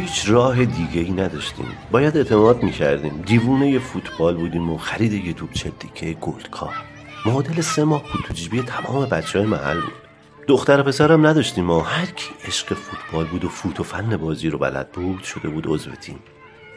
هیچ 0.00 0.30
راه 0.30 0.64
دیگه 0.64 1.00
ای 1.00 1.10
نداشتیم. 1.10 1.66
باید 1.90 2.16
اعتماد 2.16 2.62
می‌کردیم. 2.62 3.22
دیوونه 3.26 3.78
فوتبال 3.78 4.36
بودیم 4.36 4.70
و 4.70 4.78
خرید 4.78 5.12
یه 5.12 5.32
توپ 5.32 5.52
چلتیکه 5.52 6.12
گلدکار 6.12 6.74
معادل 7.26 7.60
سه 7.60 7.84
ماه 7.84 8.02
بود. 8.02 8.24
تو 8.24 8.34
جیبی 8.34 8.62
تمام 8.62 9.04
بچه 9.04 9.38
های 9.38 9.48
محل 9.48 9.80
بود. 9.80 9.92
دختر 10.46 10.82
پسرم 10.82 11.26
نداشتیم 11.26 11.70
و 11.70 11.80
هر 11.80 12.06
کی 12.06 12.30
عشق 12.44 12.74
فوتبال 12.74 13.26
بود 13.26 13.44
و 13.44 13.48
فوت 13.48 13.80
و 13.80 13.82
فن 13.82 14.16
بازی 14.16 14.50
رو 14.50 14.58
بلد 14.58 14.92
بود 14.92 15.22
شده 15.22 15.48
بود 15.48 15.66
عضو 15.66 15.90
تیم. 15.90 16.18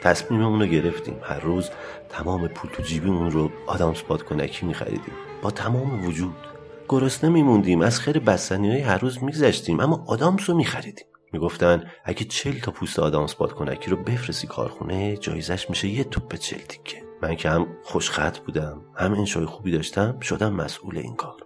تصمیممون 0.03 0.59
رو 0.61 0.65
گرفتیم. 0.65 1.15
هر 1.23 1.39
روز 1.39 1.69
تمام 2.09 2.47
پول 2.47 2.71
تو 2.71 2.83
جیبیمون 2.83 3.31
رو 3.31 3.51
آدم 3.67 3.93
سپاد 3.93 4.23
کنکی 4.23 4.65
میخریدیم. 4.65 5.13
با 5.41 5.51
تمام 5.51 6.05
وجود 6.05 6.35
گرسنه 6.89 7.29
میموندیم. 7.29 7.81
از 7.81 7.99
خیر 7.99 8.19
بستنی 8.19 8.69
های 8.69 8.81
هر 8.81 8.97
روز 8.97 9.23
میگذشتیم 9.23 9.79
اما 9.79 10.03
آدامس 10.07 10.49
رو 10.49 10.55
میخریدیم. 10.55 11.05
می‌گفتن 11.33 11.83
اگه 12.05 12.23
چل 12.23 12.59
تا 12.59 12.71
پوست 12.71 12.99
آدم 12.99 13.27
سپاد 13.27 13.51
کنکی 13.51 13.89
رو 13.89 13.97
بفرستی 13.97 14.47
کارخونه 14.47 15.17
جایزش 15.17 15.69
میشه 15.69 15.87
یه 15.87 16.03
توپ 16.03 16.35
چل 16.35 16.57
تیکه 16.57 17.03
من 17.21 17.35
که 17.35 17.49
هم 17.49 17.67
خوشخط 17.83 18.39
بودم 18.39 18.81
هم 18.95 19.13
انشای 19.13 19.45
خوبی 19.45 19.71
داشتم 19.71 20.19
شدم 20.19 20.53
مسئول 20.53 20.97
این 20.97 21.15
کار. 21.15 21.45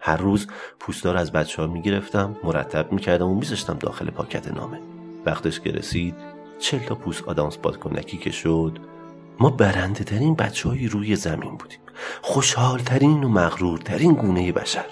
هر 0.00 0.16
روز 0.16 0.46
پوستار 0.80 1.16
از 1.16 1.32
بچه 1.32 1.62
ها 1.62 1.68
می‌گرفتم 1.68 2.36
مرتب 2.44 2.92
می‌کردم 2.92 3.28
و 3.28 3.34
میذاشتم 3.34 3.78
داخل 3.78 4.10
پاکت 4.10 4.48
نامه. 4.48 4.80
وقتش 5.26 5.60
که 5.60 5.70
رسید 5.70 6.14
چل 6.58 6.78
تا 6.78 6.94
پوست 6.94 7.22
آدامس 7.22 7.58
کنکی 7.58 8.16
که 8.16 8.30
شد. 8.30 8.78
ما 9.40 9.50
برنده 9.50 10.04
ترین 10.04 10.34
بچه 10.34 10.68
های 10.68 10.88
روی 10.88 11.16
زمین 11.16 11.56
بودیم. 11.56 11.78
خوشحال 12.22 12.78
ترین 12.78 13.24
و 13.24 13.28
مغرور 13.28 13.78
ترین 13.78 14.12
گونه 14.12 14.52
بشر. 14.52 14.86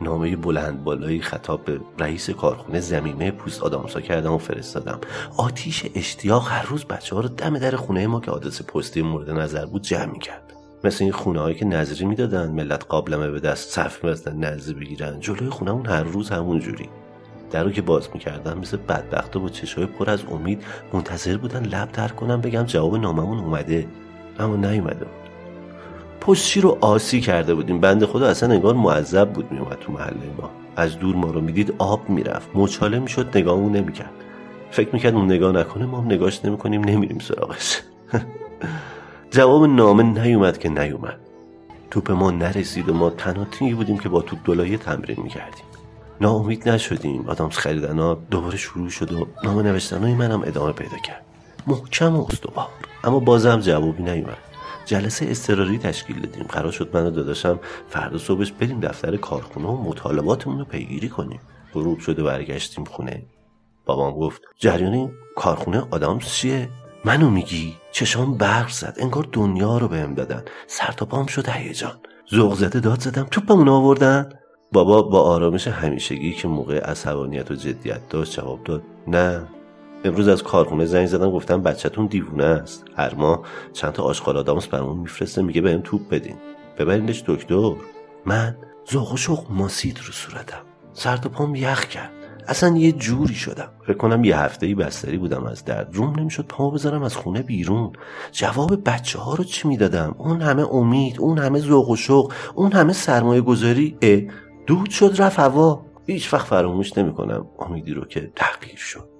نامه 0.00 0.36
بلند 0.36 0.84
بالایی 0.84 1.20
خطاب 1.20 1.64
به 1.64 1.80
رئیس 1.98 2.30
کارخونه 2.30 2.80
زمینه 2.80 3.30
پوست 3.30 3.62
آدامسا 3.62 4.00
کردم 4.00 4.32
و 4.32 4.38
فرستادم. 4.38 5.00
آتیش 5.36 5.86
اشتیاق 5.94 6.48
هر 6.48 6.66
روز 6.66 6.84
بچه 6.84 7.14
ها 7.16 7.20
رو 7.20 7.28
دم 7.28 7.58
در 7.58 7.76
خونه 7.76 8.06
ما 8.06 8.20
که 8.20 8.30
آدرس 8.30 8.62
پستی 8.62 9.02
مورد 9.02 9.30
نظر 9.30 9.66
بود 9.66 9.82
جمع 9.82 10.18
کرد 10.18 10.52
مثل 10.84 11.04
این 11.04 11.12
خونه 11.12 11.40
هایی 11.40 11.54
که 11.54 11.64
نظری 11.64 12.04
می‌دادن 12.04 12.50
ملت 12.50 12.84
قابلمه 12.88 13.30
به 13.30 13.40
دست 13.40 13.70
صف 13.70 14.04
میبستن 14.04 14.36
نظری 14.36 14.74
بگیرن. 14.74 15.20
جلوی 15.20 15.48
خونهمون 15.48 15.86
هر 15.86 16.02
روز 16.02 16.30
همون 16.30 16.58
جوری. 16.58 16.88
در 17.50 17.64
رو 17.64 17.70
که 17.70 17.82
باز 17.82 18.08
می‌کردم 18.14 18.58
مثل 18.58 18.76
بدبختا 18.76 19.40
با 19.40 19.48
چشای 19.48 19.86
پر 19.86 20.10
از 20.10 20.24
امید 20.24 20.62
منتظر 20.92 21.36
بودن 21.36 21.64
لب 21.64 21.92
در 21.92 22.08
کنم 22.08 22.40
بگم 22.40 22.62
جواب 22.62 22.96
ناممون 22.96 23.38
اومده. 23.38 23.88
اما 24.38 24.56
نیومده. 24.56 25.06
پستچی 26.26 26.60
رو 26.60 26.78
آسی 26.80 27.20
کرده 27.20 27.54
بودیم. 27.54 27.80
بند 27.80 28.04
خدا 28.04 28.26
اصلا 28.26 28.54
انگار 28.54 28.74
معذب 28.74 29.32
بود 29.32 29.52
میومد 29.52 29.78
تو 29.80 29.92
محله 29.92 30.30
ما. 30.40 30.50
از 30.76 30.98
دور 30.98 31.16
ما 31.16 31.30
رو 31.30 31.40
می‌دید 31.40 31.74
آب 31.78 32.08
می‌رفت. 32.08 32.48
مچاله 32.54 32.98
می‌شد 32.98 33.38
نگاهمون 33.38 33.72
نمی‌کرد. 33.72 34.10
فکر 34.70 34.88
می‌کرد 34.92 35.14
اون 35.14 35.24
نگاه 35.24 35.52
نکنه 35.52 35.86
ما 35.86 36.00
هم 36.00 36.06
نگاش 36.06 36.44
نمی‌کنیم 36.44 36.84
نمیریم 36.84 37.18
سراغش. 37.18 37.82
جواب 39.30 39.64
نامه 39.64 40.02
نیومد 40.02 40.58
که 40.58 40.68
نیومد. 40.68 41.18
توپ 41.90 42.10
ما 42.10 42.30
نرسید 42.30 42.88
و 42.88 42.94
ما 42.94 43.10
تنها 43.10 43.44
تیمی 43.44 43.74
بودیم 43.74 43.98
که 43.98 44.08
با 44.08 44.22
توپ 44.22 44.38
دلایه 44.44 44.76
تمرین 44.76 45.16
می‌کردیم. 45.22 45.64
ناامید 46.20 46.68
نشدیم. 46.68 47.24
آدامس 47.28 47.58
خریدن 47.58 48.16
دوباره 48.30 48.56
شروع 48.56 48.90
شد 48.90 49.12
و 49.12 49.26
نامه 49.44 49.62
نوشتن 49.62 50.02
های 50.02 50.14
منم 50.14 50.42
ادامه 50.42 50.72
پیدا 50.72 50.96
کرد. 50.96 51.24
محکم 51.66 52.16
و 52.16 52.24
استوار. 52.24 52.68
اما 53.04 53.18
بازم 53.18 53.60
جوابی 53.60 54.02
نیومد. 54.02 54.53
جلسه 54.84 55.26
اضطراری 55.26 55.78
تشکیل 55.78 56.20
دادیم. 56.20 56.44
قرار 56.44 56.72
شد 56.72 56.96
من 56.96 57.06
و 57.06 57.10
داداشم 57.10 57.60
فردا 57.88 58.18
صبحش 58.18 58.52
بریم 58.52 58.80
دفتر 58.80 59.16
کارخونه 59.16 59.66
و 59.66 59.82
مطالباتمون 59.82 60.58
رو 60.58 60.64
پیگیری 60.64 61.08
کنیم. 61.08 61.40
غروب 61.74 61.98
شده 61.98 62.22
برگشتیم 62.22 62.84
خونه. 62.84 63.22
بابام 63.86 64.14
گفت 64.14 64.42
جریان 64.58 65.12
کارخونه 65.36 65.82
آدامس 65.90 66.34
چیه؟ 66.34 66.68
منو 67.04 67.30
میگی؟ 67.30 67.76
چشام 67.92 68.36
برق 68.36 68.70
زد. 68.70 68.96
انگار 69.00 69.28
دنیا 69.32 69.78
رو 69.78 69.88
بهم 69.88 70.14
دادن. 70.14 70.44
سر 70.66 70.92
تا 70.92 71.06
پام 71.06 71.26
شد 71.26 71.48
هیجان. 71.48 72.00
ذوق 72.34 72.54
زده 72.54 72.80
داد 72.80 73.00
زدم. 73.00 73.26
توپمون 73.30 73.68
آوردن. 73.68 74.28
بابا 74.72 75.02
با 75.02 75.22
آرامش 75.22 75.68
همیشگی 75.68 76.32
که 76.32 76.48
موقع 76.48 76.78
عصبانیت 76.78 77.50
و 77.50 77.54
جدیت 77.54 78.08
داشت 78.08 78.32
جواب 78.32 78.64
داد 78.64 78.82
نه. 79.06 79.42
امروز 80.04 80.28
از 80.28 80.42
کارخونه 80.42 80.84
زنگ 80.84 81.06
زدم 81.06 81.30
گفتم 81.30 81.62
بچهتون 81.62 82.06
دیوونه 82.06 82.44
است. 82.44 82.84
هر 82.96 83.14
ماه 83.14 83.42
چند 83.72 83.92
تا 83.92 84.02
آشغال 84.02 84.36
آدامس 84.36 84.66
برامون 84.66 84.98
میفرسته 84.98 85.42
میگه 85.42 85.60
بهم 85.60 85.80
توپ 85.80 86.08
بدین. 86.08 86.36
ببرینش 86.78 87.24
دکتر. 87.26 87.72
من 88.26 88.56
ذوق 88.92 89.12
و 89.12 89.16
شوق 89.16 89.46
ماسید 89.50 89.98
رو 89.98 90.12
صورتم. 90.12 90.62
سر 90.92 91.16
تا 91.16 91.28
پام 91.28 91.54
یخ 91.54 91.84
کرد. 91.84 92.10
اصلا 92.48 92.76
یه 92.76 92.92
جوری 92.92 93.34
شدم. 93.34 93.68
فکر 93.86 93.96
کنم 93.96 94.24
یه 94.24 94.38
هفته 94.38 94.74
بستری 94.74 95.18
بودم 95.18 95.44
از 95.44 95.64
درد. 95.64 95.88
روم 95.92 96.20
نمی‌شد 96.20 96.46
پامو 96.46 96.70
بذارم 96.70 97.02
از 97.02 97.16
خونه 97.16 97.42
بیرون. 97.42 97.92
جواب 98.32 98.88
بچه 98.88 99.18
ها 99.18 99.34
رو 99.34 99.44
چی 99.44 99.68
می‌دادم؟ 99.68 100.14
اون 100.18 100.42
همه 100.42 100.74
امید 100.74 101.20
اون 101.20 101.38
همه 101.38 101.58
ذوق 101.58 101.90
و 101.90 101.96
شوق 101.96 102.32
اون 102.54 102.72
همه 102.72 102.92
سرمایه 102.92 103.40
گذاری. 103.40 103.98
اه 104.02 104.20
دود 104.66 104.90
شد 104.90 105.14
رفت 105.18 105.38
هوا. 105.38 105.86
هیچ 106.06 106.34
وقت 106.34 106.46
فراموش 106.46 106.98
نمی‌کنم 106.98 107.46
امیدی 107.58 107.94
رو 107.94 108.04
که 108.04 108.32
تغییر 108.36 108.76
شد. 108.76 109.13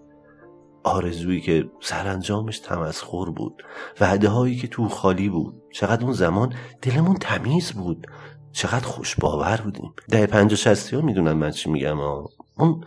آرزویی 0.84 1.40
که 1.40 1.64
سرانجامش 1.80 2.58
تمسخر 2.58 3.30
بود. 3.30 3.62
وعده 4.00 4.28
هایی 4.28 4.56
که 4.56 4.68
تو 4.68 4.88
خالی 4.88 5.28
بود. 5.28 5.62
چقدر 5.72 6.04
اون 6.04 6.12
زمان 6.12 6.54
دلمون 6.82 7.16
تمیز 7.16 7.72
بود. 7.72 8.06
چقدر 8.52 8.86
خوش 8.86 9.16
باور 9.16 9.56
بودیم. 9.56 9.94
ده 10.08 10.26
پنج 10.26 10.54
شستی 10.54 10.96
ها 10.96 11.02
می‌دونم 11.02 11.36
من 11.36 11.50
چی 11.50 11.70
میگم 11.70 11.96
ها. 11.96 12.28
اون 12.58 12.84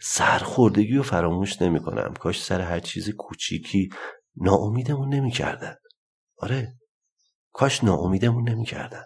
سرخوردگی 0.00 0.96
رو 0.96 1.02
فراموش 1.02 1.62
نمی‌کنم. 1.62 2.14
کاش 2.20 2.42
سر 2.42 2.60
هر 2.60 2.80
چیز 2.80 3.10
کوچیکی 3.10 3.88
ناامیدمون 4.36 5.14
نمی‌کردن. 5.14 5.74
آره. 6.38 6.74
کاش 7.52 7.84
ناامیدمون 7.84 8.48
نمی‌کردن. 8.48 9.04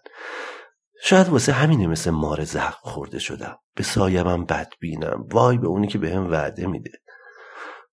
شاید 1.03 1.29
واسه 1.29 1.53
همینه 1.53 1.87
مثل 1.87 2.11
مار 2.11 2.45
زخم 2.45 2.81
خورده 2.83 3.19
شدم. 3.19 3.57
به 3.77 3.83
سایمم 3.83 4.45
بد 4.45 4.73
بینم 4.81 5.27
وای 5.33 5.59
به 5.59 5.67
اونی 5.67 5.87
که 5.87 5.99
بهم 5.99 6.31
وعده 6.31 6.67
میده. 6.67 6.91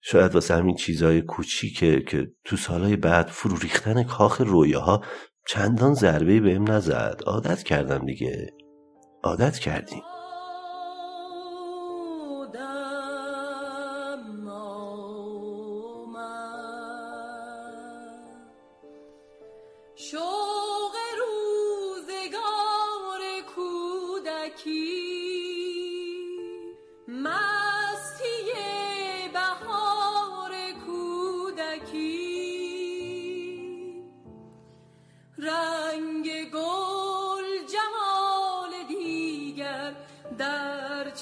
شاید 0.02 0.36
واسه 0.36 0.56
همین 0.56 0.76
چیزای 0.76 1.22
کوچیکه 1.22 2.04
که 2.08 2.32
تو 2.44 2.58
سالهای 2.58 2.96
بعد 2.96 3.28
فرو 3.28 3.58
ریختن 3.58 4.04
کاخ 4.04 4.42
رویاها 4.42 5.02
چندان 5.48 5.94
ضربه 5.94 6.40
بهم 6.40 6.72
نزد. 6.72 7.22
عادت 7.26 7.64
کردم 7.64 8.06
دیگه. 8.06 8.54
عادت 9.24 9.60
کردیم. 9.60 10.04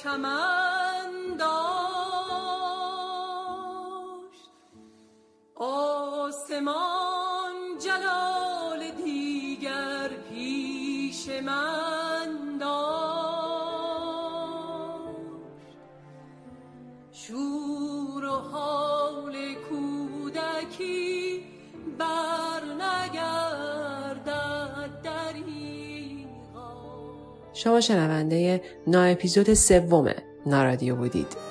چمن 0.03 1.37
داشت. 1.39 1.69
آسمان 5.55 7.53
جلال 7.79 8.91
دیگر 8.91 10.07
پیش 10.29 11.29
من 11.29 12.57
داشت. 12.59 12.79
شور 17.11 18.25
و 18.25 18.29
حال 18.29 19.53
کودکی 19.69 21.43
بر 21.97 22.38
شما 27.63 27.81
شنونده 27.81 28.61
نا 28.87 29.03
اپیزود 29.03 29.53
سوم 29.53 30.09
نارادیو 30.45 30.95
بودید. 30.95 31.48